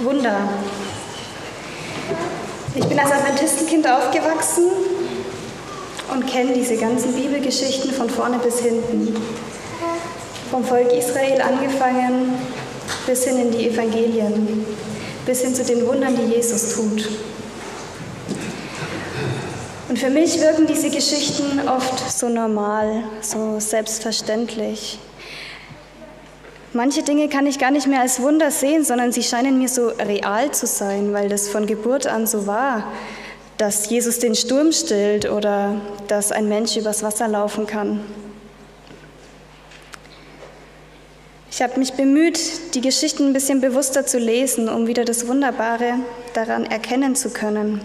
[0.00, 0.36] Wunder.
[2.74, 4.64] Ich bin als Adventistenkind aufgewachsen
[6.12, 9.16] und kenne diese ganzen Bibelgeschichten von vorne bis hinten.
[10.50, 12.34] Vom Volk Israel angefangen
[13.06, 14.66] bis hin in die Evangelien,
[15.24, 17.08] bis hin zu den Wundern, die Jesus tut.
[19.88, 24.98] Und für mich wirken diese Geschichten oft so normal, so selbstverständlich.
[26.76, 29.88] Manche Dinge kann ich gar nicht mehr als Wunder sehen, sondern sie scheinen mir so
[29.88, 32.92] real zu sein, weil das von Geburt an so war,
[33.56, 38.04] dass Jesus den Sturm stillt oder dass ein Mensch übers Wasser laufen kann.
[41.50, 45.94] Ich habe mich bemüht, die Geschichten ein bisschen bewusster zu lesen, um wieder das Wunderbare
[46.34, 47.80] daran erkennen zu können.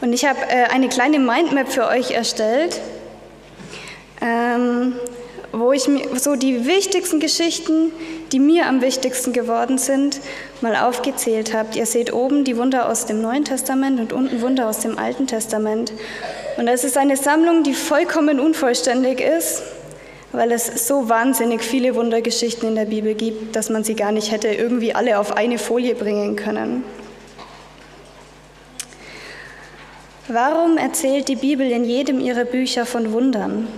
[0.00, 2.80] Und ich habe äh, eine kleine Mindmap für euch erstellt,
[4.22, 4.94] ähm,
[5.52, 7.92] wo ich so die wichtigsten Geschichten,
[8.32, 10.20] die mir am wichtigsten geworden sind,
[10.60, 11.76] mal aufgezählt habe.
[11.76, 15.26] Ihr seht oben die Wunder aus dem Neuen Testament und unten Wunder aus dem Alten
[15.26, 15.92] Testament.
[16.56, 19.62] Und es ist eine Sammlung, die vollkommen unvollständig ist,
[20.32, 24.32] weil es so wahnsinnig viele Wundergeschichten in der Bibel gibt, dass man sie gar nicht
[24.32, 26.84] hätte irgendwie alle auf eine Folie bringen können.
[30.28, 33.68] Warum erzählt die Bibel in jedem ihrer Bücher von Wundern?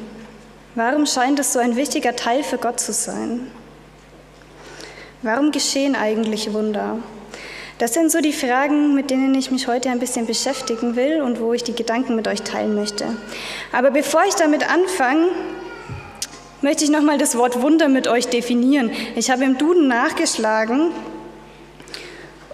[0.79, 3.51] Warum scheint es so ein wichtiger Teil für Gott zu sein?
[5.23, 6.99] Warum geschehen eigentlich Wunder?
[7.79, 11.41] Das sind so die Fragen, mit denen ich mich heute ein bisschen beschäftigen will und
[11.41, 13.07] wo ich die Gedanken mit euch teilen möchte.
[13.73, 15.27] Aber bevor ich damit anfange,
[16.63, 18.93] möchte ich nochmal das Wort Wunder mit euch definieren.
[19.17, 20.93] Ich habe im Duden nachgeschlagen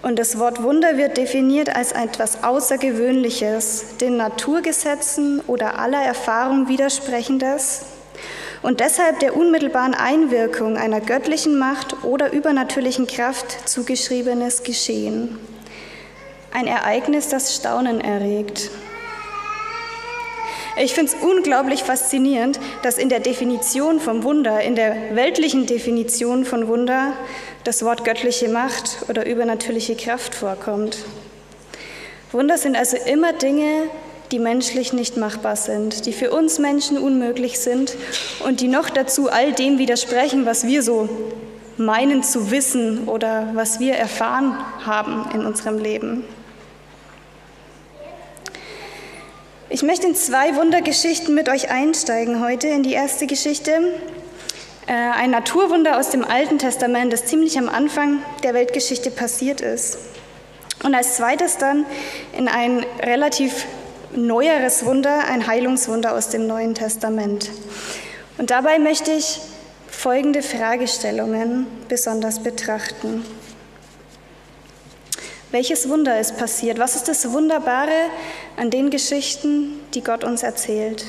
[0.01, 7.85] und das Wort Wunder wird definiert als etwas Außergewöhnliches, den Naturgesetzen oder aller Erfahrung widersprechendes
[8.65, 15.37] und deshalb der unmittelbaren Einwirkung einer göttlichen Macht oder übernatürlichen Kraft zugeschriebenes Geschehen.
[16.51, 18.71] Ein Ereignis, das Staunen erregt.
[20.81, 26.43] Ich finde es unglaublich faszinierend, dass in der Definition vom Wunder, in der weltlichen Definition
[26.43, 27.13] von Wunder,
[27.65, 30.97] das Wort göttliche Macht oder übernatürliche Kraft vorkommt.
[32.31, 33.89] Wunder sind also immer Dinge,
[34.35, 37.95] die menschlich nicht machbar sind, die für uns Menschen unmöglich sind
[38.43, 41.07] und die noch dazu all dem widersprechen, was wir so
[41.77, 46.25] meinen zu wissen oder was wir erfahren haben in unserem Leben.
[49.69, 52.67] Ich möchte in zwei Wundergeschichten mit euch einsteigen heute.
[52.67, 53.71] In die erste Geschichte,
[54.85, 59.97] äh, ein Naturwunder aus dem Alten Testament, das ziemlich am Anfang der Weltgeschichte passiert ist.
[60.83, 61.85] Und als zweites dann
[62.37, 63.65] in ein relativ
[64.13, 67.49] neueres Wunder, ein Heilungswunder aus dem Neuen Testament.
[68.37, 69.39] Und dabei möchte ich
[69.87, 73.25] folgende Fragestellungen besonders betrachten.
[75.51, 76.79] Welches Wunder ist passiert?
[76.79, 78.09] Was ist das Wunderbare
[78.57, 81.05] an den Geschichten, die Gott uns erzählt?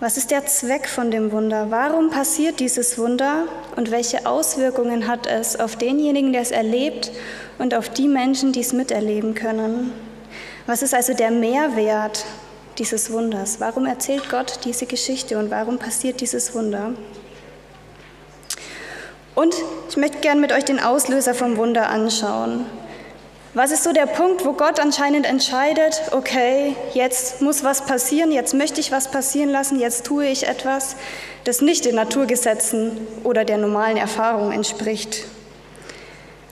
[0.00, 1.70] Was ist der Zweck von dem Wunder?
[1.70, 3.44] Warum passiert dieses Wunder
[3.76, 7.12] und welche Auswirkungen hat es auf denjenigen, der es erlebt
[7.58, 9.92] und auf die Menschen, die es miterleben können?
[10.66, 12.24] Was ist also der Mehrwert
[12.78, 13.60] dieses Wunders?
[13.60, 16.94] Warum erzählt Gott diese Geschichte und warum passiert dieses Wunder?
[19.34, 19.54] Und
[19.90, 22.64] ich möchte gerne mit euch den Auslöser vom Wunder anschauen.
[23.52, 28.54] Was ist so der Punkt, wo Gott anscheinend entscheidet, okay, jetzt muss was passieren, jetzt
[28.54, 30.96] möchte ich was passieren lassen, jetzt tue ich etwas,
[31.44, 35.26] das nicht den Naturgesetzen oder der normalen Erfahrung entspricht.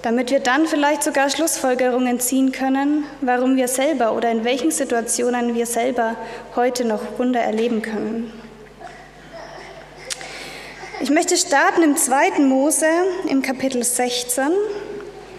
[0.03, 5.55] Damit wir dann vielleicht sogar Schlussfolgerungen ziehen können, warum wir selber oder in welchen Situationen
[5.55, 6.17] wir selber
[6.57, 8.33] heute noch Wunder erleben können.
[11.01, 12.41] Ich möchte starten im 2.
[12.41, 12.87] Mose
[13.29, 14.51] im Kapitel 16.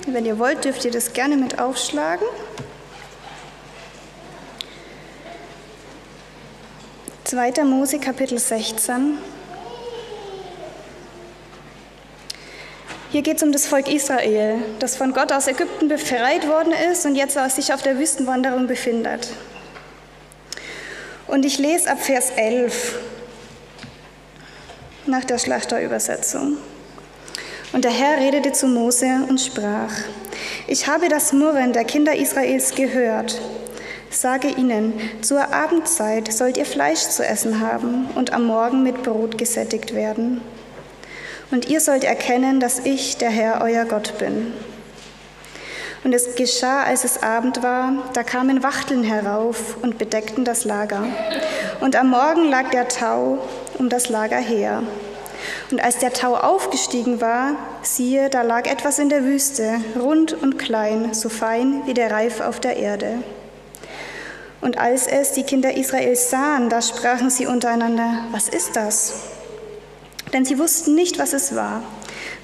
[0.08, 2.26] Wenn ihr wollt, dürft ihr das gerne mit aufschlagen.
[7.26, 7.64] 2.
[7.66, 9.18] Mose Kapitel 16.
[13.14, 17.06] Hier geht es um das Volk Israel, das von Gott aus Ägypten befreit worden ist
[17.06, 19.28] und jetzt sich auf der Wüstenwanderung befindet.
[21.28, 22.98] Und ich lese ab Vers 11
[25.06, 26.58] nach der Schlachterübersetzung.
[27.72, 29.94] Und der Herr redete zu Mose und sprach,
[30.66, 33.40] ich habe das Murren der Kinder Israels gehört.
[34.10, 39.38] Sage ihnen, zur Abendzeit sollt ihr Fleisch zu essen haben und am Morgen mit Brot
[39.38, 40.42] gesättigt werden.
[41.54, 44.52] Und ihr sollt erkennen, dass ich, der Herr, euer Gott bin.
[46.04, 51.06] Und es geschah, als es Abend war, da kamen Wachteln herauf und bedeckten das Lager.
[51.80, 53.38] Und am Morgen lag der Tau
[53.78, 54.82] um das Lager her.
[55.70, 57.52] Und als der Tau aufgestiegen war,
[57.84, 62.42] siehe, da lag etwas in der Wüste, rund und klein, so fein wie der Reif
[62.42, 63.20] auf der Erde.
[64.60, 69.33] Und als es die Kinder Israels sahen, da sprachen sie untereinander, was ist das?
[70.34, 71.84] Denn sie wussten nicht, was es war.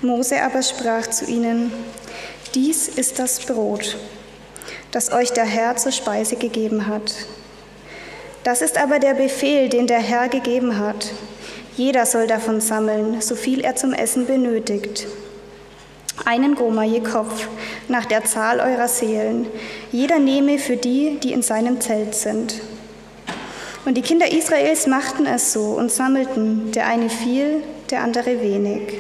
[0.02, 1.74] Mose aber sprach zu ihnen,
[2.54, 3.98] dies ist das Brot,
[4.92, 7.14] das euch der Herr zur Speise gegeben hat.
[8.44, 11.12] Das ist aber der Befehl, den der Herr gegeben hat.
[11.76, 15.08] Jeder soll davon sammeln, so viel er zum Essen benötigt.
[16.26, 17.48] Einen Goma je Kopf,
[17.88, 19.48] nach der Zahl eurer Seelen.
[19.92, 22.62] Jeder nehme für die, die in seinem Zelt sind.
[23.86, 29.00] Und die Kinder Israels machten es so und sammelten, der eine viel, der andere wenig.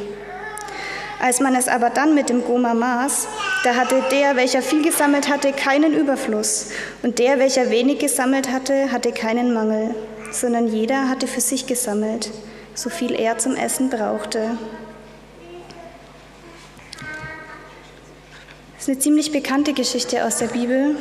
[1.21, 3.27] Als man es aber dann mit dem Goma maß,
[3.65, 6.67] da hatte der, welcher viel gesammelt hatte, keinen Überfluss,
[7.03, 9.93] und der, welcher wenig gesammelt hatte, hatte keinen Mangel,
[10.31, 12.31] sondern jeder hatte für sich gesammelt,
[12.73, 14.57] so viel er zum Essen brauchte.
[18.75, 20.95] Das ist eine ziemlich bekannte Geschichte aus der Bibel.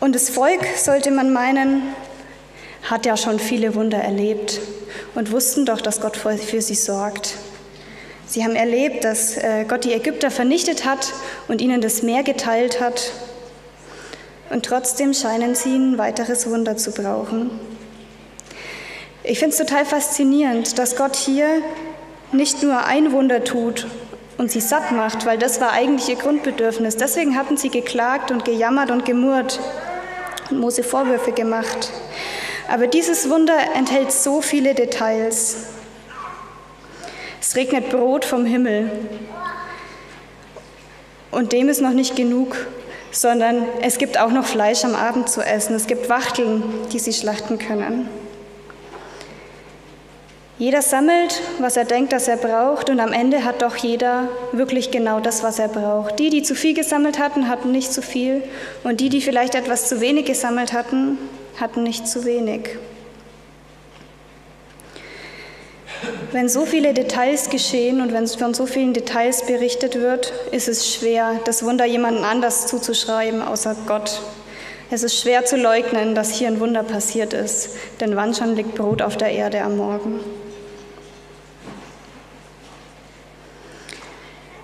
[0.00, 1.82] Und das Volk, sollte man meinen,
[2.82, 4.60] hat ja schon viele Wunder erlebt
[5.14, 7.34] und wussten doch, dass Gott für sie sorgt.
[8.26, 11.12] Sie haben erlebt, dass äh, Gott die Ägypter vernichtet hat
[11.48, 13.12] und ihnen das Meer geteilt hat.
[14.50, 17.50] Und trotzdem scheinen sie ein weiteres Wunder zu brauchen.
[19.24, 21.62] Ich finde es total faszinierend, dass Gott hier
[22.32, 23.86] nicht nur ein Wunder tut
[24.38, 26.96] und sie satt macht, weil das war eigentlich ihr Grundbedürfnis.
[26.96, 29.60] Deswegen hatten sie geklagt und gejammert und gemurrt
[30.50, 31.90] und Mose Vorwürfe gemacht.
[32.70, 35.56] Aber dieses Wunder enthält so viele Details.
[37.40, 38.92] Es regnet Brot vom Himmel.
[41.32, 42.56] Und dem ist noch nicht genug,
[43.10, 45.74] sondern es gibt auch noch Fleisch am Abend zu essen.
[45.74, 46.62] Es gibt Wachteln,
[46.92, 48.08] die sie schlachten können.
[50.56, 54.92] Jeder sammelt, was er denkt, dass er braucht, und am Ende hat doch jeder wirklich
[54.92, 56.20] genau das, was er braucht.
[56.20, 58.44] Die, die zu viel gesammelt hatten, hatten nicht zu viel,
[58.84, 61.18] und die, die vielleicht etwas zu wenig gesammelt hatten,
[61.58, 62.70] hatten nicht zu wenig.
[66.32, 70.94] Wenn so viele Details geschehen und wenn von so vielen Details berichtet wird, ist es
[70.94, 74.20] schwer, das Wunder jemandem anders zuzuschreiben, außer Gott.
[74.92, 77.70] Es ist schwer zu leugnen, dass hier ein Wunder passiert ist,
[78.00, 80.20] denn wann schon liegt Brot auf der Erde am Morgen.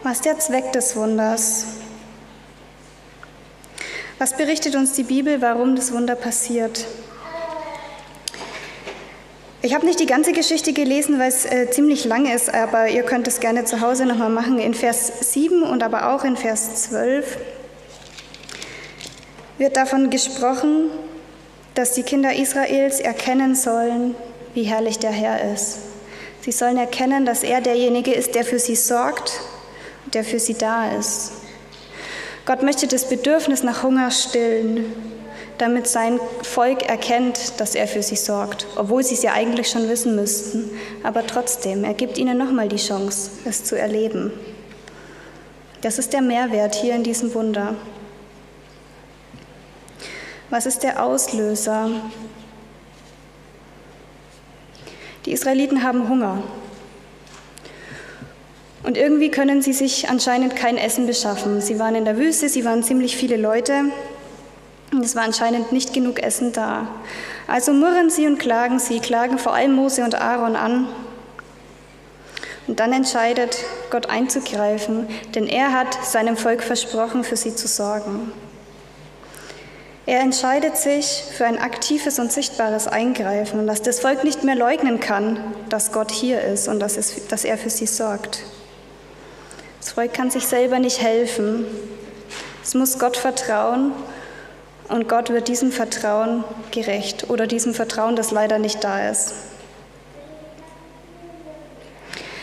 [0.03, 1.67] Was der Zweck des Wunders?
[4.19, 6.87] Was berichtet uns die Bibel, warum das Wunder passiert?
[9.61, 13.03] Ich habe nicht die ganze Geschichte gelesen, weil es äh, ziemlich lang ist, aber ihr
[13.03, 14.59] könnt es gerne zu Hause nochmal machen.
[14.59, 17.37] In Vers 7 und aber auch in Vers 12
[19.59, 20.91] wird davon gesprochen,
[21.75, 24.15] dass die Kinder Israels erkennen sollen,
[24.55, 25.79] wie herrlich der Herr ist.
[26.41, 29.41] Sie sollen erkennen, dass er derjenige ist, der für sie sorgt,
[30.15, 31.33] der für sie da ist.
[32.47, 34.85] Gott möchte das Bedürfnis nach Hunger stillen,
[35.59, 39.89] damit sein Volk erkennt, dass er für sie sorgt, obwohl sie es ja eigentlich schon
[39.89, 40.71] wissen müssten.
[41.03, 44.33] Aber trotzdem, er gibt ihnen nochmal die Chance, es zu erleben.
[45.81, 47.75] Das ist der Mehrwert hier in diesem Wunder.
[50.49, 51.91] Was ist der Auslöser?
[55.25, 56.45] Die Israeliten haben Hunger.
[58.87, 61.61] Und irgendwie können sie sich anscheinend kein Essen beschaffen.
[61.61, 63.87] Sie waren in der Wüste, sie waren ziemlich viele Leute.
[64.93, 66.87] Und es war anscheinend nicht genug Essen da.
[67.49, 70.87] Also murren sie und klagen sie, klagen vor allem Mose und Aaron an.
[72.69, 73.59] Und dann entscheidet
[73.91, 78.31] Gott einzugreifen, denn er hat seinem Volk versprochen, für sie zu sorgen.
[80.07, 85.01] Er entscheidet sich für ein aktives und sichtbares Eingreifen, dass das Volk nicht mehr leugnen
[85.01, 88.45] kann, dass Gott hier ist und dass, es, dass er für sie sorgt.
[89.87, 91.65] Das Volk kann sich selber nicht helfen.
[92.61, 93.93] Es muss Gott vertrauen
[94.89, 99.35] und Gott wird diesem Vertrauen gerecht oder diesem Vertrauen, das leider nicht da ist.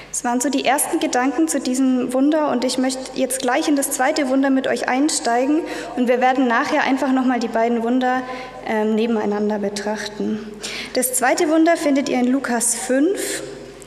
[0.10, 3.76] Das waren so die ersten Gedanken zu diesem Wunder und ich möchte jetzt gleich in
[3.76, 5.64] das zweite Wunder mit euch einsteigen
[5.98, 8.22] und wir werden nachher einfach nochmal die beiden Wunder
[8.66, 10.48] äh, nebeneinander betrachten.
[10.94, 13.44] Das zweite Wunder findet ihr in Lukas 5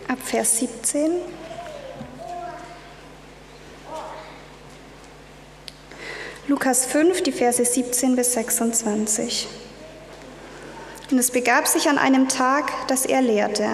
[0.08, 1.10] ab Vers 17.
[6.48, 9.48] Lukas 5, die Verse 17 bis 26.
[11.10, 13.66] Und es begab sich an einem Tag, dass er lehrte.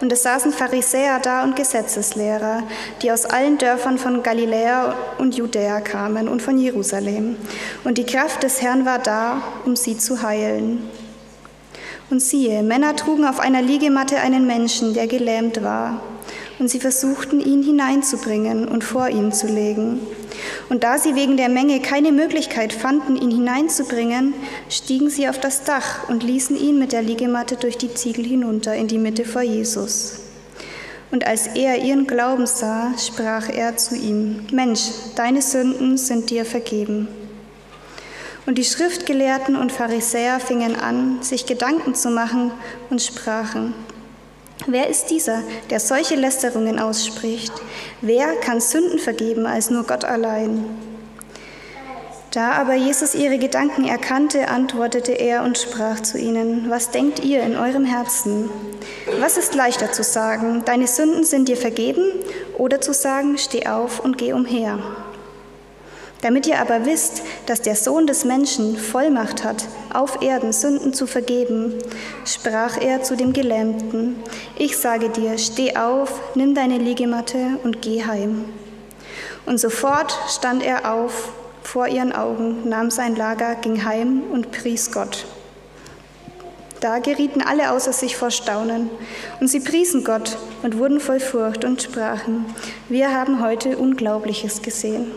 [0.00, 2.64] Und es saßen Pharisäer da und Gesetzeslehrer,
[3.02, 7.36] die aus allen Dörfern von Galiläa und Judäa kamen und von Jerusalem.
[7.84, 10.90] Und die Kraft des Herrn war da, um sie zu heilen.
[12.10, 16.00] Und siehe, Männer trugen auf einer Liegematte einen Menschen, der gelähmt war.
[16.58, 20.00] Und sie versuchten, ihn hineinzubringen und vor ihn zu legen.
[20.68, 24.34] Und da sie wegen der Menge keine Möglichkeit fanden, ihn hineinzubringen,
[24.68, 28.74] stiegen sie auf das Dach und ließen ihn mit der Liegematte durch die Ziegel hinunter
[28.74, 30.20] in die Mitte vor Jesus.
[31.10, 34.80] Und als er ihren Glauben sah, sprach er zu ihm, Mensch,
[35.14, 37.08] deine Sünden sind dir vergeben.
[38.44, 42.52] Und die Schriftgelehrten und Pharisäer fingen an, sich Gedanken zu machen
[42.90, 43.74] und sprachen,
[44.66, 47.52] Wer ist dieser, der solche Lästerungen ausspricht?
[48.00, 50.64] Wer kann Sünden vergeben als nur Gott allein?
[52.32, 57.42] Da aber Jesus ihre Gedanken erkannte, antwortete er und sprach zu ihnen, was denkt ihr
[57.42, 58.50] in eurem Herzen?
[59.20, 62.04] Was ist leichter zu sagen, deine Sünden sind dir vergeben,
[62.58, 64.78] oder zu sagen, steh auf und geh umher?
[66.22, 71.06] Damit ihr aber wisst, dass der Sohn des Menschen Vollmacht hat, auf Erden Sünden zu
[71.06, 71.74] vergeben,
[72.24, 74.16] sprach er zu dem Gelähmten,
[74.58, 78.46] ich sage dir, steh auf, nimm deine Liegematte und geh heim.
[79.44, 81.32] Und sofort stand er auf
[81.62, 85.26] vor ihren Augen, nahm sein Lager, ging heim und pries Gott.
[86.80, 88.90] Da gerieten alle außer sich vor Staunen,
[89.40, 92.46] und sie priesen Gott und wurden voll Furcht und sprachen,
[92.88, 95.12] wir haben heute Unglaubliches gesehen.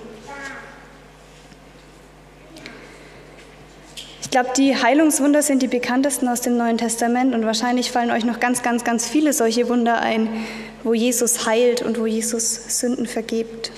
[4.41, 8.39] Glaube, die Heilungswunder sind die bekanntesten aus dem Neuen Testament und wahrscheinlich fallen euch noch
[8.39, 10.29] ganz, ganz, ganz viele solche Wunder ein,
[10.83, 13.73] wo Jesus heilt und wo Jesus Sünden vergibt.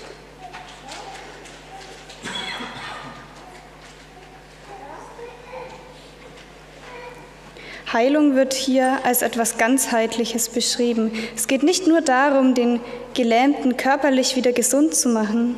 [7.92, 11.12] Heilung wird hier als etwas Ganzheitliches beschrieben.
[11.36, 12.82] Es geht nicht nur darum, den
[13.16, 15.58] Gelähmten körperlich wieder gesund zu machen,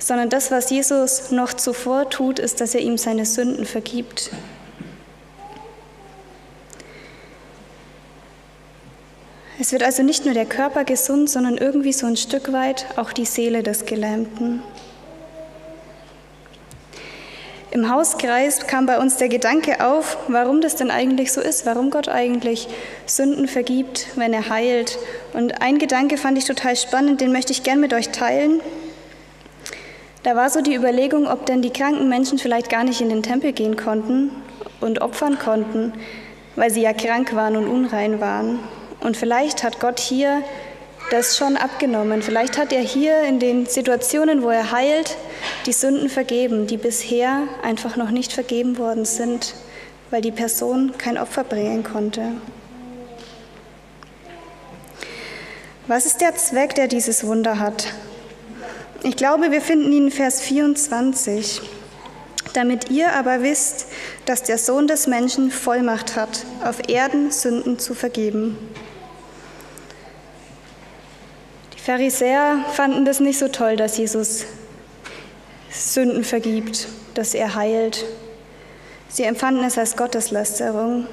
[0.00, 4.30] sondern das, was Jesus noch zuvor tut, ist, dass er ihm seine Sünden vergibt.
[9.60, 13.12] Es wird also nicht nur der Körper gesund, sondern irgendwie so ein Stück weit auch
[13.12, 14.62] die Seele des Gelähmten.
[17.70, 21.90] Im Hauskreis kam bei uns der Gedanke auf, warum das denn eigentlich so ist, warum
[21.90, 22.68] Gott eigentlich
[23.06, 24.98] Sünden vergibt, wenn er heilt.
[25.34, 28.60] Und ein Gedanke fand ich total spannend, den möchte ich gern mit euch teilen.
[30.22, 33.22] Da war so die Überlegung, ob denn die kranken Menschen vielleicht gar nicht in den
[33.22, 34.30] Tempel gehen konnten
[34.80, 35.94] und opfern konnten,
[36.56, 38.58] weil sie ja krank waren und unrein waren.
[39.00, 40.42] Und vielleicht hat Gott hier
[41.10, 42.20] das schon abgenommen.
[42.20, 45.16] Vielleicht hat er hier in den Situationen, wo er heilt,
[45.64, 49.54] die Sünden vergeben, die bisher einfach noch nicht vergeben worden sind,
[50.10, 52.32] weil die Person kein Opfer bringen konnte.
[55.86, 57.86] Was ist der Zweck, der dieses Wunder hat?
[59.02, 61.62] Ich glaube, wir finden ihn in Vers 24.
[62.52, 63.86] Damit ihr aber wisst,
[64.26, 68.58] dass der Sohn des Menschen Vollmacht hat, auf Erden Sünden zu vergeben.
[71.74, 74.44] Die Pharisäer fanden das nicht so toll, dass Jesus
[75.70, 78.04] Sünden vergibt, dass er heilt.
[79.08, 81.06] Sie empfanden es als Gotteslästerung.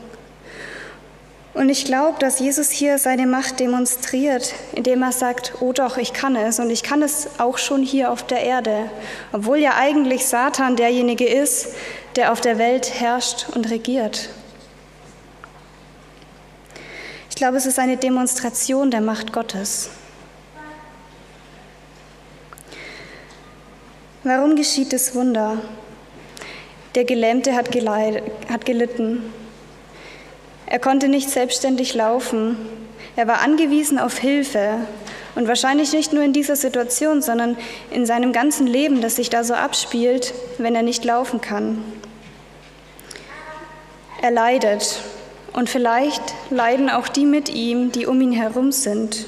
[1.57, 6.13] Und ich glaube, dass Jesus hier seine Macht demonstriert, indem er sagt, oh doch, ich
[6.13, 8.91] kann es und ich kann es auch schon hier auf der Erde,
[9.31, 11.69] obwohl ja eigentlich Satan derjenige ist,
[12.15, 14.29] der auf der Welt herrscht und regiert.
[17.31, 19.89] Ich glaube, es ist eine Demonstration der Macht Gottes.
[24.23, 25.57] Warum geschieht das Wunder?
[26.93, 27.69] Der Gelähmte hat,
[28.47, 29.33] hat gelitten.
[30.67, 32.57] Er konnte nicht selbstständig laufen.
[33.15, 34.79] Er war angewiesen auf Hilfe.
[35.33, 37.57] Und wahrscheinlich nicht nur in dieser Situation, sondern
[37.89, 41.83] in seinem ganzen Leben, das sich da so abspielt, wenn er nicht laufen kann.
[44.21, 44.99] Er leidet.
[45.53, 49.25] Und vielleicht leiden auch die mit ihm, die um ihn herum sind,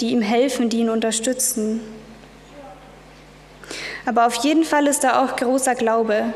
[0.00, 1.80] die ihm helfen, die ihn unterstützen.
[4.06, 6.32] Aber auf jeden Fall ist da auch großer Glaube,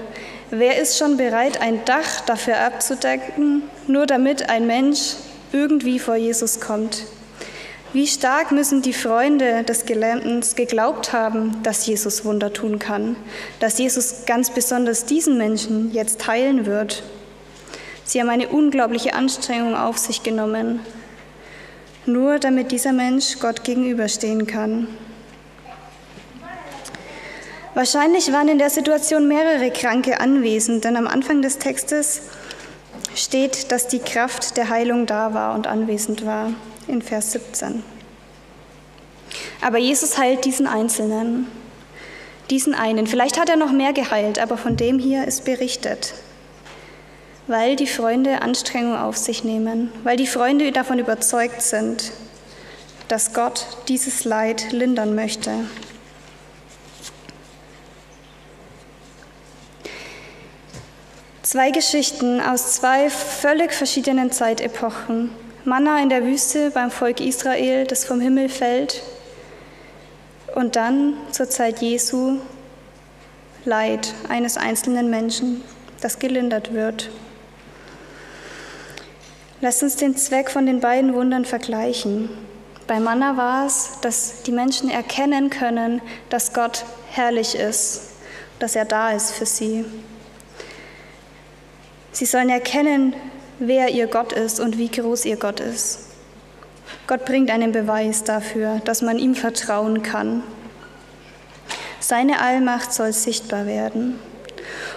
[0.52, 5.14] Wer ist schon bereit, ein Dach dafür abzudecken, nur damit ein Mensch
[5.52, 7.04] irgendwie vor Jesus kommt?
[7.92, 13.14] Wie stark müssen die Freunde des Gelähmten geglaubt haben, dass Jesus Wunder tun kann,
[13.60, 17.04] dass Jesus ganz besonders diesen Menschen jetzt heilen wird?
[18.04, 20.80] Sie haben eine unglaubliche Anstrengung auf sich genommen,
[22.06, 24.88] nur damit dieser Mensch Gott gegenüberstehen kann.
[27.74, 32.22] Wahrscheinlich waren in der Situation mehrere Kranke anwesend, denn am Anfang des Textes
[33.14, 36.52] steht, dass die Kraft der Heilung da war und anwesend war,
[36.88, 37.82] in Vers 17.
[39.60, 41.46] Aber Jesus heilt diesen Einzelnen,
[42.50, 43.06] diesen einen.
[43.06, 46.14] Vielleicht hat er noch mehr geheilt, aber von dem hier ist berichtet.
[47.50, 52.12] weil die Freunde Anstrengung auf sich nehmen, weil die Freunde davon überzeugt sind,
[53.08, 55.50] dass Gott dieses Leid lindern möchte.
[61.50, 65.32] Zwei Geschichten aus zwei völlig verschiedenen Zeitepochen.
[65.64, 69.02] Manna in der Wüste beim Volk Israel, das vom Himmel fällt,
[70.54, 72.38] und dann zur Zeit Jesu
[73.64, 75.64] Leid eines einzelnen Menschen,
[76.00, 77.10] das gelindert wird.
[79.60, 82.28] Lasst uns den Zweck von den beiden Wundern vergleichen.
[82.86, 88.02] Bei Manna war es, dass die Menschen erkennen können, dass Gott herrlich ist,
[88.60, 89.84] dass er da ist für sie.
[92.12, 93.14] Sie sollen erkennen,
[93.58, 96.06] wer ihr Gott ist und wie groß ihr Gott ist.
[97.06, 100.42] Gott bringt einen Beweis dafür, dass man ihm vertrauen kann.
[102.00, 104.18] Seine Allmacht soll sichtbar werden.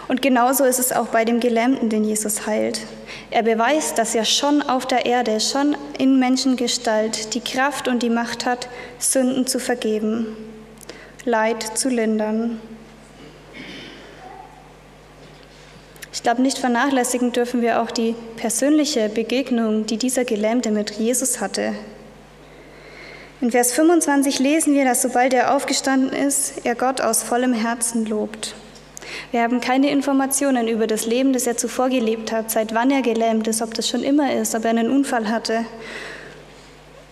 [0.08, 2.82] Und genauso ist es auch bei dem Gelähmten, den Jesus heilt.
[3.32, 8.10] Er beweist, dass er schon auf der Erde, schon in Menschengestalt die Kraft und die
[8.10, 8.68] Macht hat,
[9.00, 10.28] Sünden zu vergeben,
[11.26, 12.60] Leid zu lindern.
[16.14, 21.42] Ich glaube, nicht vernachlässigen dürfen wir auch die persönliche Begegnung, die dieser Gelähmte mit Jesus
[21.42, 21.74] hatte.
[23.42, 28.06] In Vers 25 lesen wir, dass sobald er aufgestanden ist, er Gott aus vollem Herzen
[28.06, 28.54] lobt.
[29.32, 33.02] Wir haben keine Informationen über das Leben, das er zuvor gelebt hat, seit wann er
[33.02, 35.66] gelähmt ist, ob das schon immer ist, ob er einen Unfall hatte.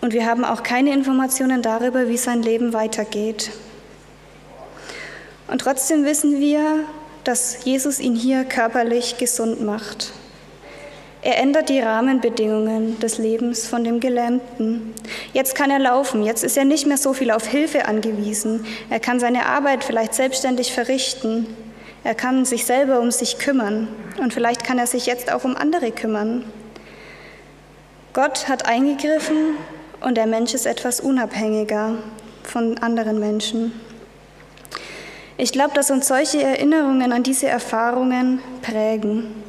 [0.01, 3.49] Und wir haben auch keine Informationen darüber, wie sein Leben weitergeht.
[5.47, 6.85] Und trotzdem wissen wir,
[7.23, 10.11] dass Jesus ihn hier körperlich gesund macht.
[11.23, 14.93] Er ändert die Rahmenbedingungen des Lebens von dem Gelähmten.
[15.33, 18.65] Jetzt kann er laufen, jetzt ist er nicht mehr so viel auf Hilfe angewiesen.
[18.89, 21.45] Er kann seine Arbeit vielleicht selbstständig verrichten.
[22.03, 23.87] Er kann sich selber um sich kümmern
[24.19, 26.45] und vielleicht kann er sich jetzt auch um andere kümmern.
[28.13, 29.57] Gott hat eingegriffen
[30.01, 31.97] und der Mensch ist etwas unabhängiger
[32.43, 33.71] von anderen Menschen.
[35.37, 39.43] Ich glaube, dass uns solche Erinnerungen an diese Erfahrungen prägen,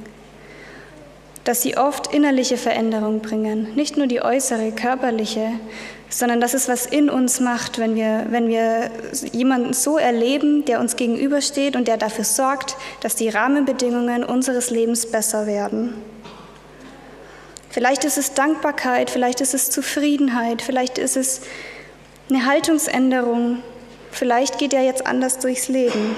[1.44, 5.50] dass sie oft innerliche Veränderung bringen, nicht nur die äußere, körperliche,
[6.08, 8.90] sondern dass es was in uns macht, wenn wir, wenn wir
[9.32, 15.10] jemanden so erleben, der uns gegenübersteht und der dafür sorgt, dass die Rahmenbedingungen unseres Lebens
[15.10, 15.94] besser werden.
[17.70, 21.40] Vielleicht ist es Dankbarkeit, vielleicht ist es Zufriedenheit, vielleicht ist es
[22.28, 23.62] eine Haltungsänderung,
[24.12, 26.14] Vielleicht geht er jetzt anders durchs Leben.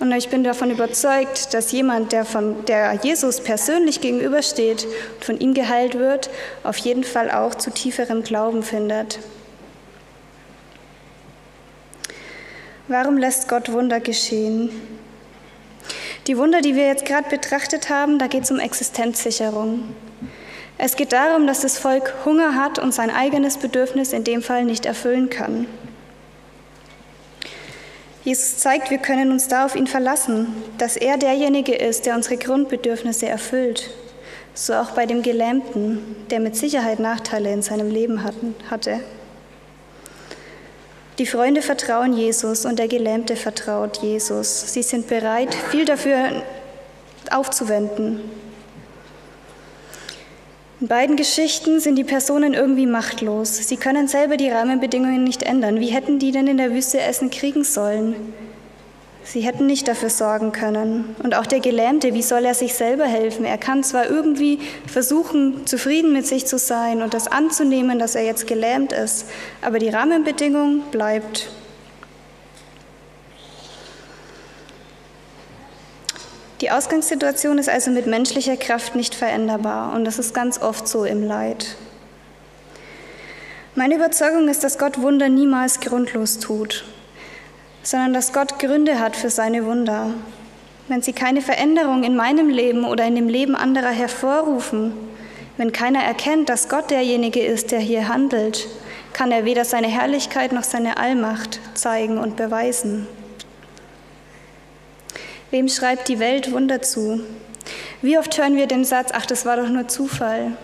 [0.00, 5.40] Und ich bin davon überzeugt, dass jemand, der, von, der Jesus persönlich gegenübersteht und von
[5.40, 6.28] ihm geheilt wird,
[6.62, 9.18] auf jeden Fall auch zu tieferem Glauben findet.
[12.86, 14.68] Warum lässt Gott Wunder geschehen?
[16.26, 19.94] Die Wunder, die wir jetzt gerade betrachtet haben, da geht es um Existenzsicherung.
[20.76, 24.64] Es geht darum, dass das Volk Hunger hat und sein eigenes Bedürfnis in dem Fall
[24.64, 25.66] nicht erfüllen kann.
[28.24, 30.46] Jesus zeigt, wir können uns da auf ihn verlassen,
[30.78, 33.90] dass er derjenige ist, der unsere Grundbedürfnisse erfüllt.
[34.54, 38.24] So auch bei dem Gelähmten, der mit Sicherheit Nachteile in seinem Leben
[38.70, 39.00] hatte.
[41.18, 44.72] Die Freunde vertrauen Jesus und der Gelähmte vertraut Jesus.
[44.72, 46.42] Sie sind bereit, viel dafür
[47.30, 48.20] aufzuwenden.
[50.80, 53.56] In beiden Geschichten sind die Personen irgendwie machtlos.
[53.56, 55.78] Sie können selber die Rahmenbedingungen nicht ändern.
[55.78, 58.16] Wie hätten die denn in der Wüste Essen kriegen sollen?
[59.22, 61.14] Sie hätten nicht dafür sorgen können.
[61.22, 63.44] Und auch der Gelähmte, wie soll er sich selber helfen?
[63.44, 68.24] Er kann zwar irgendwie versuchen, zufrieden mit sich zu sein und das anzunehmen, dass er
[68.24, 69.26] jetzt gelähmt ist,
[69.62, 71.50] aber die Rahmenbedingung bleibt.
[76.60, 81.04] Die Ausgangssituation ist also mit menschlicher Kraft nicht veränderbar und das ist ganz oft so
[81.04, 81.76] im Leid.
[83.74, 86.84] Meine Überzeugung ist, dass Gott Wunder niemals grundlos tut,
[87.82, 90.10] sondern dass Gott Gründe hat für seine Wunder.
[90.86, 94.92] Wenn sie keine Veränderung in meinem Leben oder in dem Leben anderer hervorrufen,
[95.56, 98.68] wenn keiner erkennt, dass Gott derjenige ist, der hier handelt,
[99.12, 103.08] kann er weder seine Herrlichkeit noch seine Allmacht zeigen und beweisen.
[105.54, 107.20] Wem schreibt die Welt Wunder zu?
[108.02, 110.56] Wie oft hören wir den Satz, ach, das war doch nur Zufall?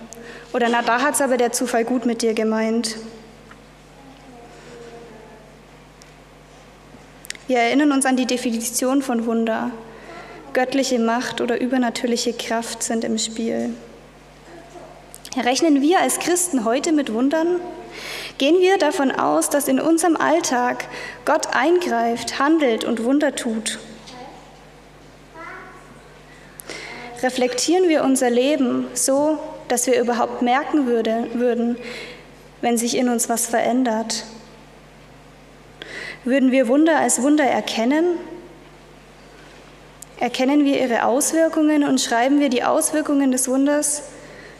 [0.53, 2.97] Oder na, da hat es aber der Zufall gut mit dir gemeint.
[7.47, 9.71] Wir erinnern uns an die Definition von Wunder.
[10.55, 13.73] Göttliche Macht oder übernatürliche Kraft sind im Spiel.
[15.37, 17.61] Rechnen wir als Christen heute mit Wundern?
[18.39, 20.87] Gehen wir davon aus, dass in unserem Alltag
[21.27, 23.79] Gott eingreift, handelt und Wunder tut?
[27.23, 31.77] Reflektieren wir unser Leben so, dass wir überhaupt merken würde, würden,
[32.61, 34.25] wenn sich in uns was verändert?
[36.25, 38.19] Würden wir Wunder als Wunder erkennen?
[40.19, 44.03] Erkennen wir ihre Auswirkungen und schreiben wir die Auswirkungen des Wunders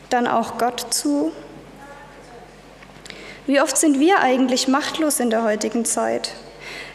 [0.09, 1.33] dann auch Gott zu?
[3.47, 6.33] Wie oft sind wir eigentlich machtlos in der heutigen Zeit?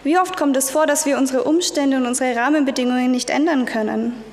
[0.03, 4.23] Wie oft kommt es vor, dass wir unsere Umstände und unsere Rahmenbedingungen nicht ändern können?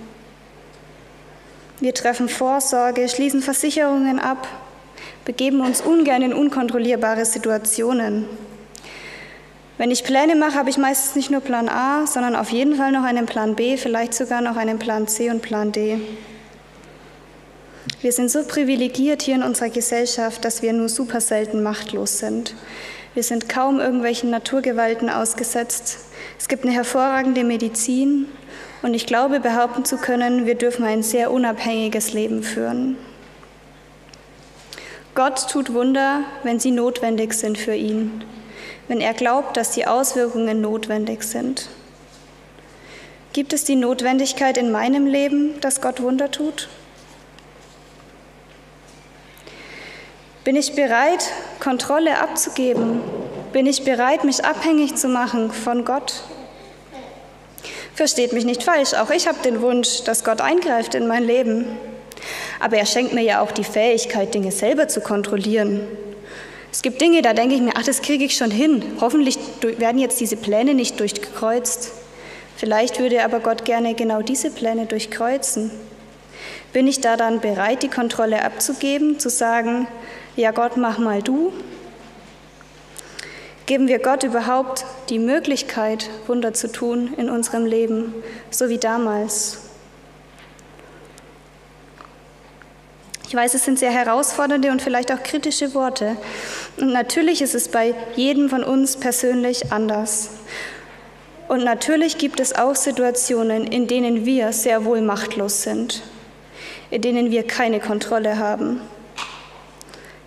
[1.83, 4.47] Wir treffen Vorsorge, schließen Versicherungen ab,
[5.25, 8.29] begeben uns ungern in unkontrollierbare Situationen.
[9.79, 12.93] Wenn ich Pläne mache, habe ich meistens nicht nur Plan A, sondern auf jeden Fall
[12.93, 15.99] noch einen Plan B, vielleicht sogar noch einen Plan C und Plan D.
[18.01, 22.55] Wir sind so privilegiert hier in unserer Gesellschaft, dass wir nur super selten machtlos sind.
[23.15, 25.99] Wir sind kaum irgendwelchen Naturgewalten ausgesetzt.
[26.39, 28.29] Es gibt eine hervorragende Medizin
[28.83, 32.97] und ich glaube behaupten zu können, wir dürfen ein sehr unabhängiges Leben führen.
[35.15, 38.25] Gott tut Wunder, wenn sie notwendig sind für ihn
[38.89, 41.69] wenn er glaubt, dass die Auswirkungen notwendig sind?
[43.33, 46.69] Gibt es die Notwendigkeit in meinem Leben, dass Gott Wunder tut?
[50.45, 53.01] Bin ich bereit, Kontrolle abzugeben?
[53.53, 56.25] Bin ich bereit, mich abhängig zu machen von Gott?
[57.95, 61.67] Versteht mich nicht falsch, auch ich habe den Wunsch, dass Gott eingreift in mein Leben.
[62.61, 65.81] Aber er schenkt mir ja auch die Fähigkeit, Dinge selber zu kontrollieren
[66.73, 68.83] es gibt Dinge, da denke ich mir, ach, das kriege ich schon hin.
[68.99, 71.93] Hoffentlich werden jetzt diese Pläne nicht durchkreuzt.
[72.57, 75.71] Vielleicht würde aber Gott gerne genau diese Pläne durchkreuzen.
[76.73, 79.87] Bin ich da dann bereit, die Kontrolle abzugeben, zu sagen,
[80.35, 81.53] ja Gott, mach mal du?
[83.67, 88.15] Geben wir Gott überhaupt die Möglichkeit, Wunder zu tun in unserem Leben,
[88.51, 89.59] so wie damals?
[93.33, 96.19] Ich weiß, es sind sehr herausfordernde und vielleicht auch kritische Worte.
[96.77, 100.29] Und natürlich ist es bei jedem von uns persönlich anders.
[101.49, 106.03] Und natürlich gibt es auch Situationen, in denen wir sehr wohl machtlos sind,
[106.91, 108.83] in denen wir keine Kontrolle haben.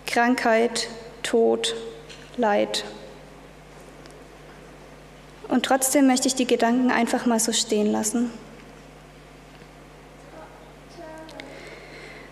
[0.06, 0.88] Krankheit,
[1.22, 1.76] Tod,
[2.36, 2.84] Leid.
[5.48, 8.30] Und trotzdem möchte ich die Gedanken einfach mal so stehen lassen.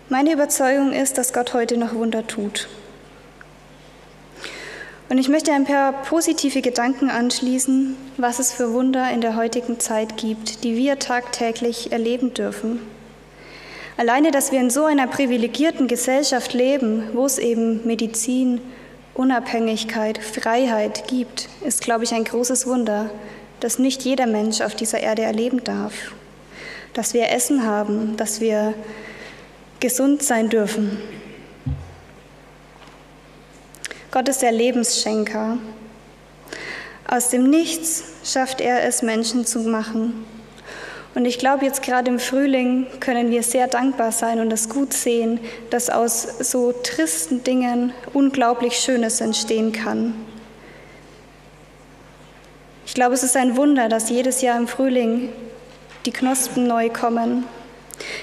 [0.09, 2.67] Meine Überzeugung ist, dass Gott heute noch Wunder tut.
[5.09, 9.79] Und ich möchte ein paar positive Gedanken anschließen, was es für Wunder in der heutigen
[9.79, 12.79] Zeit gibt, die wir tagtäglich erleben dürfen.
[13.97, 18.61] Alleine, dass wir in so einer privilegierten Gesellschaft leben, wo es eben Medizin,
[19.15, 23.09] Unabhängigkeit, Freiheit gibt, ist, glaube ich, ein großes Wunder,
[23.61, 25.93] das nicht jeder Mensch auf dieser Erde erleben darf.
[26.93, 28.73] Dass wir Essen haben, dass wir
[29.79, 30.99] gesund sein dürfen.
[34.11, 35.57] Gott ist der Lebensschenker.
[37.07, 40.25] Aus dem Nichts schafft er es, Menschen zu machen.
[41.15, 44.93] Und ich glaube, jetzt gerade im Frühling können wir sehr dankbar sein und es gut
[44.93, 50.13] sehen, dass aus so tristen Dingen unglaublich Schönes entstehen kann.
[52.85, 55.29] Ich glaube, es ist ein Wunder, dass jedes Jahr im Frühling
[56.05, 57.45] die Knospen neu kommen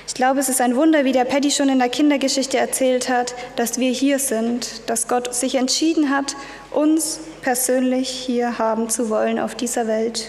[0.07, 3.35] ich glaube, es ist ein Wunder, wie der Paddy schon in der Kindergeschichte erzählt hat,
[3.57, 6.37] dass wir hier sind, dass Gott sich entschieden hat,
[6.71, 10.29] uns persönlich hier haben zu wollen auf dieser Welt.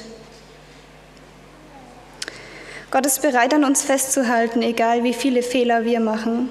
[2.94, 6.48] Gott ist bereit, an uns festzuhalten, egal wie viele Fehler wir machen.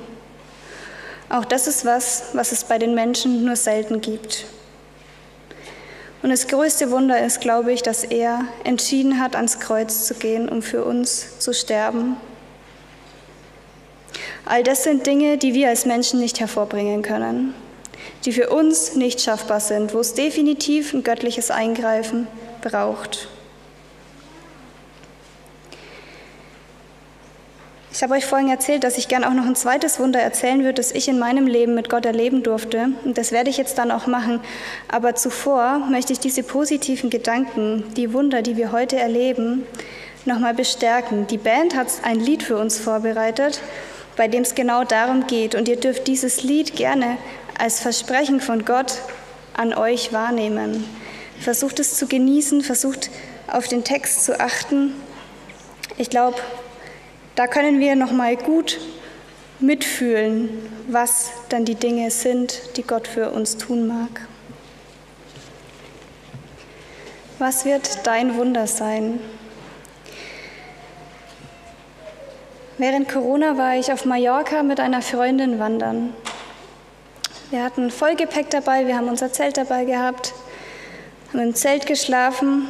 [1.29, 4.47] Auch das ist was, was es bei den Menschen nur selten gibt.
[6.21, 10.49] Und das größte Wunder ist, glaube ich, dass er entschieden hat, ans Kreuz zu gehen,
[10.49, 12.17] um für uns zu sterben
[14.45, 17.55] All das sind Dinge, die wir als Menschen nicht hervorbringen können,
[18.25, 22.27] die für uns nicht schaffbar sind, wo es definitiv ein göttliches Eingreifen
[22.61, 23.29] braucht.
[28.03, 30.75] Ich habe euch vorhin erzählt, dass ich gern auch noch ein zweites Wunder erzählen würde,
[30.75, 32.89] das ich in meinem Leben mit Gott erleben durfte.
[33.05, 34.41] Und das werde ich jetzt dann auch machen.
[34.89, 39.65] Aber zuvor möchte ich diese positiven Gedanken, die Wunder, die wir heute erleben,
[40.25, 41.29] nochmal bestärken.
[41.29, 43.61] Die Band hat ein Lied für uns vorbereitet
[44.17, 45.55] bei dem es genau darum geht.
[45.55, 47.19] Und ihr dürft dieses Lied gerne
[47.57, 48.99] als Versprechen von Gott
[49.55, 50.85] an euch wahrnehmen.
[51.41, 53.11] Versucht es zu genießen, versucht
[53.47, 54.93] auf den Text zu achten.
[55.99, 56.37] Ich glaube,
[57.35, 58.79] da können wir noch mal gut
[59.59, 60.51] mitfühlen,
[60.89, 64.27] was dann die Dinge sind, die Gott für uns tun mag.
[67.39, 69.19] Was wird dein Wunder sein?
[72.79, 76.15] Während Corona war ich auf Mallorca mit einer Freundin wandern.
[77.51, 80.33] Wir hatten Vollgepäck dabei, wir haben unser Zelt dabei gehabt,
[81.33, 82.69] haben im Zelt geschlafen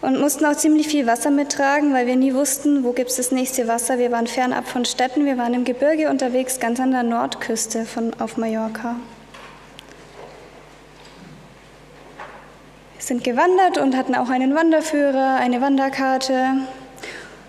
[0.00, 3.32] und mussten auch ziemlich viel Wasser mittragen, weil wir nie wussten, wo gibt es das
[3.32, 3.98] nächste Wasser.
[3.98, 8.12] Wir waren fernab von Städten, wir waren im Gebirge unterwegs, ganz an der Nordküste von,
[8.20, 8.96] auf Mallorca.
[12.96, 16.58] Wir sind gewandert und hatten auch einen Wanderführer, eine Wanderkarte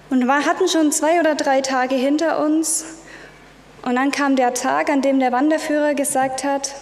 [0.09, 2.85] und wir hatten schon zwei oder drei Tage hinter uns.
[3.83, 6.73] Und dann kam der Tag, an dem der Wanderführer gesagt hat,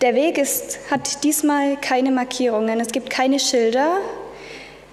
[0.00, 3.98] der Weg ist, hat diesmal keine Markierungen, es gibt keine Schilder.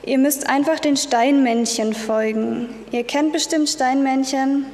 [0.06, 2.70] Ihr müsst einfach den Steinmännchen folgen.
[2.92, 4.68] Ihr kennt bestimmt Steinmännchen.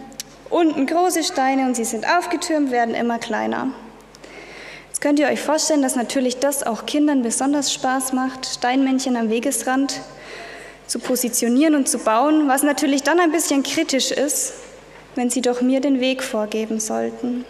[0.50, 3.70] Unten große Steine und sie sind aufgetürmt, werden immer kleiner.
[4.90, 9.30] Jetzt könnt ihr euch vorstellen, dass natürlich das auch Kindern besonders Spaß macht, Steinmännchen am
[9.30, 10.02] Wegesrand
[10.86, 14.52] zu positionieren und zu bauen, was natürlich dann ein bisschen kritisch ist,
[15.16, 17.46] wenn sie doch mir den Weg vorgeben sollten.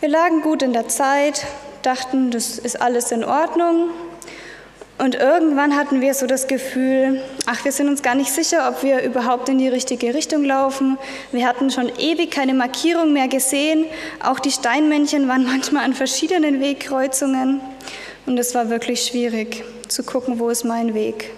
[0.00, 1.46] Wir lagen gut in der Zeit,
[1.82, 3.90] dachten, das ist alles in Ordnung.
[4.98, 8.82] Und irgendwann hatten wir so das Gefühl, ach, wir sind uns gar nicht sicher, ob
[8.82, 10.98] wir überhaupt in die richtige Richtung laufen.
[11.30, 13.84] Wir hatten schon ewig keine Markierung mehr gesehen.
[14.24, 17.60] Auch die Steinmännchen waren manchmal an verschiedenen Wegkreuzungen.
[18.26, 21.30] Und es war wirklich schwierig zu gucken, wo ist mein Weg.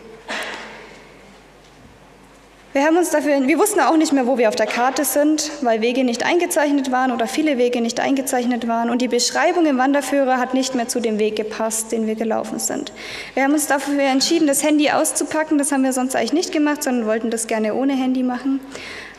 [2.72, 5.50] Wir, haben uns dafür, wir wussten auch nicht mehr, wo wir auf der Karte sind,
[5.62, 8.90] weil Wege nicht eingezeichnet waren oder viele Wege nicht eingezeichnet waren.
[8.90, 12.60] Und die Beschreibung im Wanderführer hat nicht mehr zu dem Weg gepasst, den wir gelaufen
[12.60, 12.92] sind.
[13.34, 15.58] Wir haben uns dafür entschieden, das Handy auszupacken.
[15.58, 18.60] Das haben wir sonst eigentlich nicht gemacht, sondern wollten das gerne ohne Handy machen.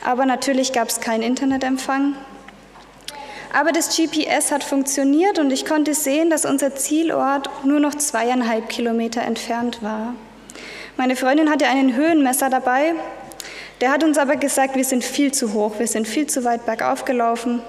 [0.05, 2.15] Aber natürlich gab es keinen Internetempfang.
[3.53, 8.69] Aber das GPS hat funktioniert und ich konnte sehen, dass unser Zielort nur noch zweieinhalb
[8.69, 10.13] Kilometer entfernt war.
[10.95, 12.93] Meine Freundin hatte einen Höhenmesser dabei
[13.81, 16.65] der hat uns aber gesagt, wir sind viel zu hoch, wir sind viel zu weit
[16.65, 17.61] bergauf gelaufen,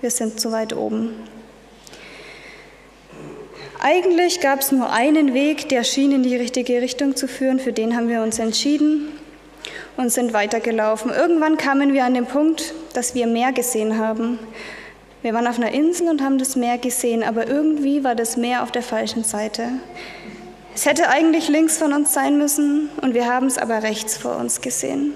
[0.00, 1.14] wir sind zu weit oben.
[3.80, 7.72] Eigentlich gab es nur einen Weg, der schien in die richtige Richtung zu führen, für
[7.72, 9.08] den haben wir uns entschieden
[9.96, 11.12] und sind weitergelaufen.
[11.12, 14.38] Irgendwann kamen wir an den Punkt, dass wir Meer gesehen haben.
[15.22, 18.62] Wir waren auf einer Insel und haben das Meer gesehen, aber irgendwie war das Meer
[18.62, 19.68] auf der falschen Seite.
[20.74, 24.36] Es hätte eigentlich links von uns sein müssen und wir haben es aber rechts vor
[24.36, 25.14] uns gesehen.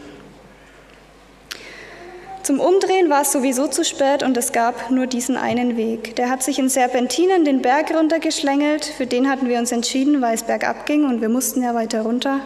[2.48, 6.16] Zum Umdrehen war es sowieso zu spät und es gab nur diesen einen Weg.
[6.16, 8.86] Der hat sich in Serpentinen den Berg runtergeschlängelt.
[8.86, 12.00] Für den hatten wir uns entschieden, weil es bergab ging und wir mussten ja weiter
[12.00, 12.40] runter.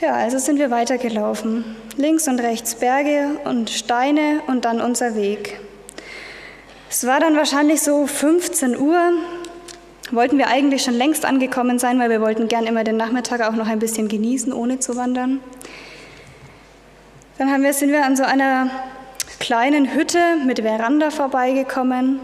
[0.00, 1.64] Ja, also sind wir weitergelaufen.
[1.96, 5.58] Links und rechts Berge und Steine und dann unser Weg.
[6.88, 9.14] Es war dann wahrscheinlich so 15 Uhr.
[10.12, 13.56] Wollten wir eigentlich schon längst angekommen sein, weil wir wollten gern immer den Nachmittag auch
[13.56, 15.40] noch ein bisschen genießen, ohne zu wandern.
[17.38, 18.68] Dann wir, sind wir an so einer
[19.38, 22.18] kleinen Hütte mit Veranda vorbeigekommen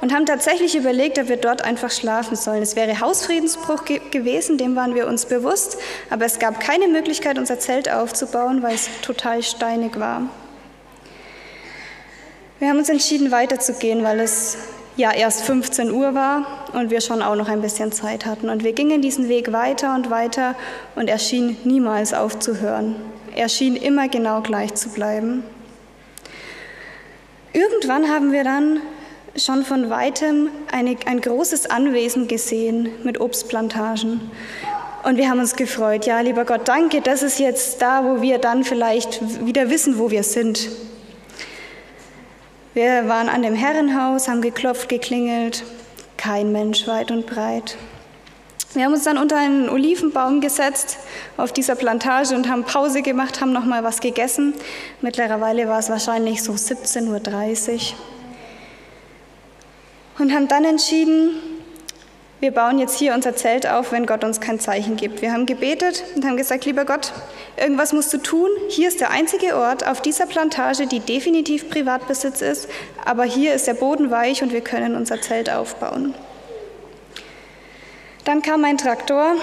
[0.00, 2.62] und haben tatsächlich überlegt, ob wir dort einfach schlafen sollen.
[2.62, 5.76] Es wäre Hausfriedensbruch ge gewesen, dem waren wir uns bewusst,
[6.08, 10.22] aber es gab keine Möglichkeit, unser Zelt aufzubauen, weil es total steinig war.
[12.60, 14.56] Wir haben uns entschieden, weiterzugehen, weil es
[14.96, 18.50] ja erst 15 Uhr war und wir schon auch noch ein bisschen Zeit hatten.
[18.50, 20.54] Und wir gingen diesen Weg weiter und weiter
[20.94, 22.94] und er schien niemals aufzuhören.
[23.40, 25.42] Er schien immer genau gleich zu bleiben.
[27.54, 28.82] Irgendwann haben wir dann
[29.34, 34.30] schon von weitem eine, ein großes Anwesen gesehen mit Obstplantagen.
[35.04, 38.36] Und wir haben uns gefreut, ja, lieber Gott, danke, das ist jetzt da, wo wir
[38.36, 40.68] dann vielleicht wieder wissen, wo wir sind.
[42.74, 45.64] Wir waren an dem Herrenhaus, haben geklopft, geklingelt,
[46.18, 47.78] kein Mensch weit und breit.
[48.72, 50.98] Wir haben uns dann unter einen Olivenbaum gesetzt
[51.36, 54.54] auf dieser Plantage und haben Pause gemacht, haben noch mal was gegessen.
[55.00, 57.80] Mittlerweile war es wahrscheinlich so 17.30 Uhr.
[60.20, 61.32] Und haben dann entschieden,
[62.38, 65.20] wir bauen jetzt hier unser Zelt auf, wenn Gott uns kein Zeichen gibt.
[65.20, 67.12] Wir haben gebetet und haben gesagt, lieber Gott,
[67.56, 68.48] irgendwas musst du tun.
[68.68, 72.68] Hier ist der einzige Ort auf dieser Plantage, die definitiv Privatbesitz ist,
[73.04, 76.14] aber hier ist der Boden weich und wir können unser Zelt aufbauen.
[78.30, 79.34] Dann kam ein Traktor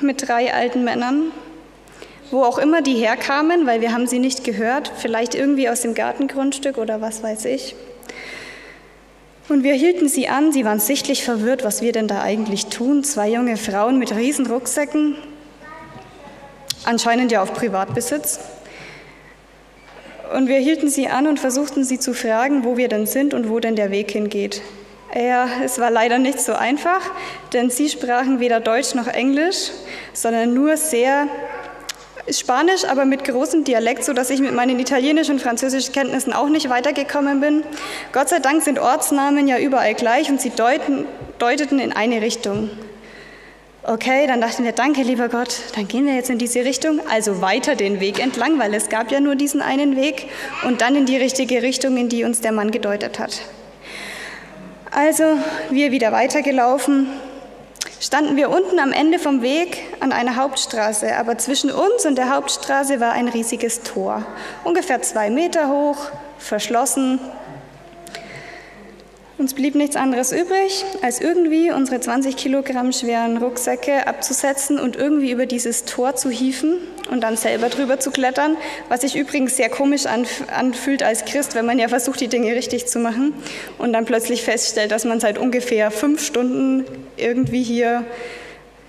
[0.00, 1.32] mit drei alten Männern,
[2.30, 5.92] wo auch immer die herkamen, weil wir haben sie nicht gehört, vielleicht irgendwie aus dem
[5.92, 7.74] Gartengrundstück oder was weiß ich.
[9.50, 13.04] Und wir hielten sie an, sie waren sichtlich verwirrt, was wir denn da eigentlich tun.
[13.04, 15.14] Zwei junge Frauen mit riesen Rucksäcken,
[16.84, 18.40] anscheinend ja auf Privatbesitz.
[20.34, 23.50] Und wir hielten sie an und versuchten sie zu fragen, wo wir denn sind und
[23.50, 24.62] wo denn der Weg hingeht.
[25.14, 27.02] Ja, es war leider nicht so einfach,
[27.52, 29.70] denn sie sprachen weder Deutsch noch Englisch,
[30.14, 31.26] sondern nur sehr
[32.30, 36.70] Spanisch, aber mit großem Dialekt, sodass ich mit meinen italienischen und französischen Kenntnissen auch nicht
[36.70, 37.64] weitergekommen bin.
[38.12, 41.04] Gott sei Dank sind Ortsnamen ja überall gleich und sie deuten,
[41.38, 42.70] deuteten in eine Richtung.
[43.82, 47.42] Okay, dann dachten wir, danke lieber Gott, dann gehen wir jetzt in diese Richtung, also
[47.42, 50.28] weiter den Weg entlang, weil es gab ja nur diesen einen Weg
[50.64, 53.40] und dann in die richtige Richtung, in die uns der Mann gedeutet hat.
[54.94, 55.24] Also
[55.70, 57.06] wir wieder weitergelaufen,
[57.98, 62.28] standen wir unten am Ende vom Weg an einer Hauptstraße, aber zwischen uns und der
[62.28, 64.22] Hauptstraße war ein riesiges Tor,
[64.64, 65.96] ungefähr zwei Meter hoch,
[66.36, 67.20] verschlossen,
[69.42, 75.32] uns blieb nichts anderes übrig, als irgendwie unsere 20 Kilogramm schweren Rucksäcke abzusetzen und irgendwie
[75.32, 76.78] über dieses Tor zu hieven
[77.10, 78.56] und dann selber drüber zu klettern,
[78.88, 82.86] was sich übrigens sehr komisch anfühlt als Christ, wenn man ja versucht, die Dinge richtig
[82.86, 83.34] zu machen
[83.78, 86.84] und dann plötzlich feststellt, dass man seit ungefähr fünf Stunden
[87.16, 88.04] irgendwie hier,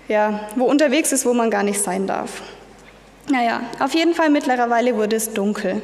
[0.07, 2.43] ja, wo unterwegs ist, wo man gar nicht sein darf.
[3.27, 5.81] Naja, auf jeden Fall mittlerweile wurde es dunkel.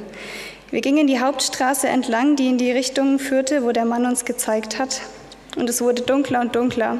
[0.71, 4.77] Wir gingen die Hauptstraße entlang, die in die Richtung führte, wo der Mann uns gezeigt
[4.77, 5.01] hat.
[5.55, 6.99] Und es wurde dunkler und dunkler.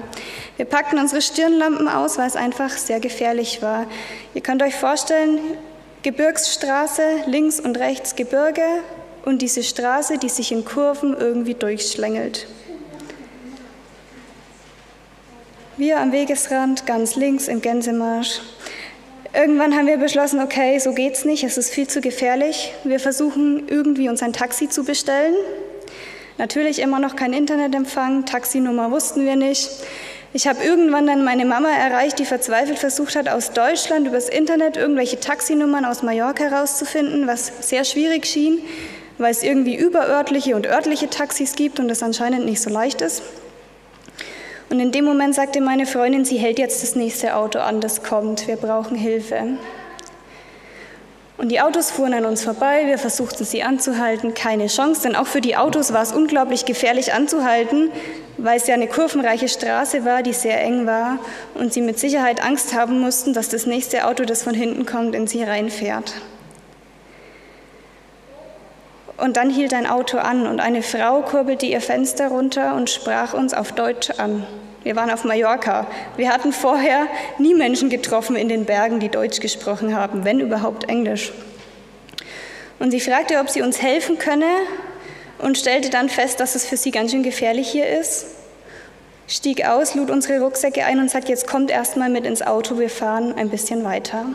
[0.58, 3.86] Wir packten unsere Stirnlampen aus, weil es einfach sehr gefährlich war.
[4.34, 5.40] Ihr könnt euch vorstellen,
[6.02, 8.64] Gebirgsstraße, links und rechts Gebirge
[9.24, 12.48] und diese Straße, die sich in Kurven irgendwie durchschlängelt.
[15.78, 18.42] Wir am Wegesrand, ganz links im Gänsemarsch.
[19.34, 22.74] Irgendwann haben wir beschlossen, okay, so geht's nicht, es ist viel zu gefährlich.
[22.84, 25.36] Wir versuchen irgendwie uns ein Taxi zu bestellen.
[26.40, 29.70] Natürlich immer noch kein Internetempfang, Taxinummer wussten wir nicht.
[30.34, 34.78] Ich habe irgendwann dann meine Mama erreicht, die verzweifelt versucht hat, aus Deutschland übers Internet
[34.78, 38.60] irgendwelche Taxinummern aus Mallorca herauszufinden, was sehr schwierig schien,
[39.18, 43.22] weil es irgendwie überörtliche und örtliche Taxis gibt und das anscheinend nicht so leicht ist.
[44.70, 48.04] Und in dem Moment sagte meine Freundin, sie hält jetzt das nächste Auto an, das
[48.04, 49.58] kommt, wir brauchen Hilfe.
[51.38, 55.26] Und die Autos fuhren an uns vorbei, wir versuchten sie anzuhalten, keine Chance, denn auch
[55.26, 57.92] für die Autos war es unglaublich gefährlich anzuhalten,
[58.38, 61.18] weil es ja eine kurvenreiche Straße war, die sehr eng war
[61.56, 65.16] und sie mit Sicherheit Angst haben mussten, dass das nächste Auto, das von hinten kommt,
[65.16, 66.14] in sie reinfährt.
[69.22, 73.34] Und dann hielt ein Auto an und eine Frau kurbelte ihr Fenster runter und sprach
[73.34, 74.46] uns auf Deutsch an.
[74.84, 75.88] Wir waren auf Mallorca.
[76.16, 80.88] Wir hatten vorher nie Menschen getroffen in den Bergen, die Deutsch gesprochen haben, wenn überhaupt
[80.88, 81.34] Englisch.
[82.80, 84.48] Und sie fragte, ob sie uns helfen könne
[85.38, 88.28] und stellte dann fest, dass es für sie ganz schön gefährlich hier ist.
[89.28, 92.80] Stieg aus, lud unsere Rucksäcke ein und sagte, jetzt kommt erst mal mit ins Auto,
[92.80, 94.26] wir fahren ein bisschen weiter.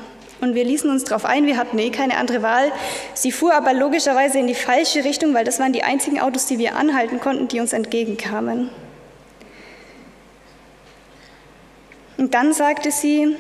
[0.45, 2.71] Und wir ließen uns darauf ein, wir hatten eh keine andere Wahl.
[3.15, 6.59] Sie fuhr aber logischerweise in die falsche Richtung, weil das waren die einzigen Autos, die
[6.59, 8.69] wir anhalten konnten, die uns entgegenkamen.
[12.19, 13.37] Und dann sagte sie,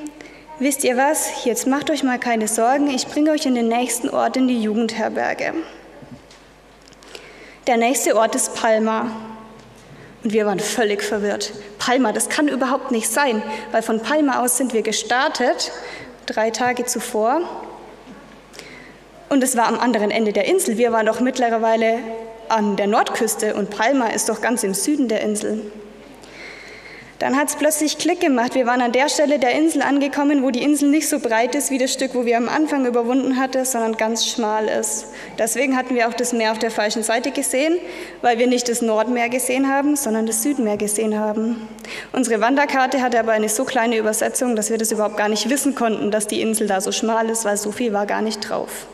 [0.59, 4.09] wisst ihr was, jetzt macht euch mal keine Sorgen, ich bringe euch in den nächsten
[4.09, 5.53] Ort in die Jugendherberge.
[7.67, 9.11] Der nächste Ort ist Palma.
[10.23, 11.53] Und wir waren völlig verwirrt.
[11.79, 15.71] Palma, das kann überhaupt nicht sein, weil von Palma aus sind wir gestartet
[16.27, 17.41] drei Tage zuvor.
[19.29, 20.79] Und es war am anderen Ende der Insel.
[20.79, 21.99] Wir waren doch mittlerweile
[22.49, 25.63] an der Nordküste und Palma ist doch ganz im Süden der Insel.
[27.25, 28.55] Dann hat es plötzlich Klick gemacht.
[28.55, 31.71] Wir waren an der Stelle der Insel angekommen, wo die Insel nicht so breit ist
[31.71, 35.07] wie das Stück, wo wir am Anfang überwunden hatten, sondern ganz schmal ist.
[35.39, 37.79] Deswegen hatten wir auch das Meer auf der falschen Seite gesehen,
[38.21, 41.67] weil wir nicht das Nordmeer gesehen haben, sondern das Südmeer gesehen haben.
[42.13, 45.75] Unsere Wanderkarte hatte aber eine so kleine Übersetzung, dass wir das überhaupt gar nicht wissen
[45.75, 48.87] konnten, dass die Insel da so schmal ist, weil so viel war gar nicht drauf.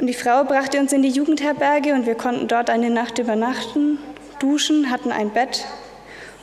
[0.00, 3.98] Und die Frau brachte uns in die Jugendherberge und wir konnten dort eine Nacht übernachten,
[4.40, 5.66] duschen, hatten ein Bett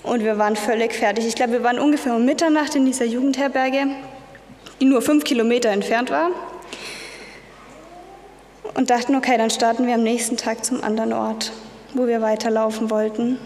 [0.03, 1.25] und wir waren völlig fertig.
[1.25, 3.87] Ich glaube, wir waren ungefähr um Mitternacht in dieser Jugendherberge,
[4.79, 6.29] die nur fünf Kilometer entfernt war.
[8.75, 11.53] Und dachten, okay, dann starten wir am nächsten Tag zum anderen Ort,
[11.93, 13.37] wo wir weiterlaufen wollten.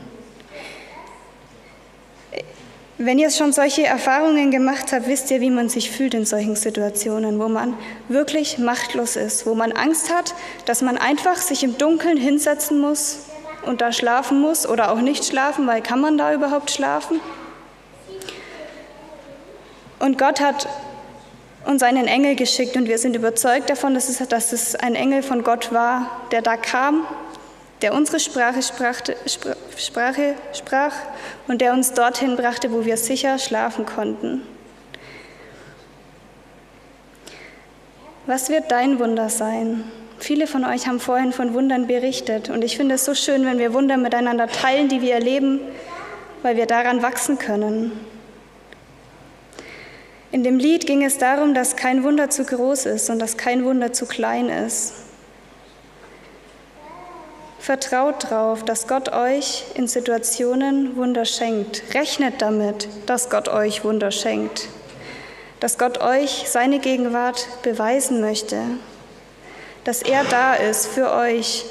[2.98, 6.56] Wenn ihr schon solche Erfahrungen gemacht habt, wisst ihr, wie man sich fühlt in solchen
[6.56, 7.75] Situationen, wo man
[8.10, 10.34] wirklich machtlos ist, wo man Angst hat,
[10.65, 13.27] dass man einfach sich im Dunkeln hinsetzen muss
[13.68, 17.20] und da schlafen muss oder auch nicht schlafen, weil kann man da überhaupt schlafen?
[20.00, 20.68] Und Gott hat
[21.65, 25.22] uns einen Engel geschickt und wir sind überzeugt davon, dass es, dass es ein Engel
[25.22, 27.06] von Gott war, der da kam,
[27.82, 29.15] der unsere Sprache, sprachte,
[29.78, 30.94] Sprache sprach
[31.48, 34.42] und der uns dorthin brachte, wo wir sicher schlafen konnten.
[38.26, 39.84] Was wird dein Wunder sein?
[40.20, 43.60] Viele von euch haben vorhin von Wundern berichtet und ich finde es so schön, wenn
[43.60, 45.60] wir Wunder miteinander teilen, die wir erleben,
[46.42, 47.92] weil wir daran wachsen können.
[50.32, 53.63] In dem Lied ging es darum, dass kein Wunder zu groß ist und dass kein
[53.63, 54.94] Wunder zu klein ist.
[57.60, 61.84] Vertraut darauf, dass Gott euch in Situationen Wunder schenkt.
[61.94, 64.68] Rechnet damit, dass Gott euch Wunder schenkt.
[65.60, 68.58] Dass Gott euch seine Gegenwart beweisen möchte.
[69.88, 71.63] Dass er da ist für euch.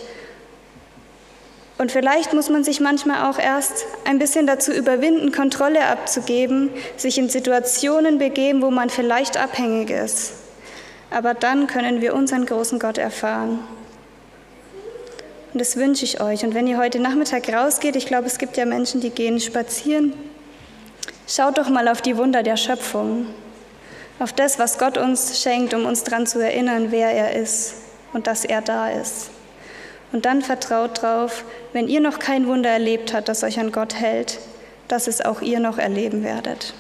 [1.76, 7.18] Und vielleicht muss man sich manchmal auch erst ein bisschen dazu überwinden, Kontrolle abzugeben, sich
[7.18, 10.32] in Situationen begeben, wo man vielleicht abhängig ist.
[11.10, 13.58] Aber dann können wir unseren großen Gott erfahren.
[15.52, 16.42] Und das wünsche ich euch.
[16.42, 20.14] Und wenn ihr heute Nachmittag rausgeht, ich glaube, es gibt ja Menschen, die gehen spazieren,
[21.28, 23.26] schaut doch mal auf die Wunder der Schöpfung,
[24.18, 28.26] auf das, was Gott uns schenkt, um uns daran zu erinnern, wer er ist und
[28.26, 29.30] dass er da ist.
[30.12, 33.94] Und dann vertraut drauf, wenn ihr noch kein Wunder erlebt habt, das euch an Gott
[33.94, 34.38] hält,
[34.88, 36.74] dass es auch ihr noch erleben werdet.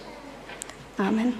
[0.96, 1.34] Amen.